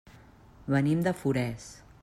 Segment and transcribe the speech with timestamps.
[0.75, 1.71] Venim de Forès.